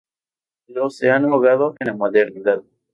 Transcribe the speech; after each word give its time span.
Los 0.65 0.97
se 0.97 1.11
han 1.11 1.25
ahogado 1.25 1.75
en 1.79 1.87
la 1.89 1.93
modernidad. 1.93 2.63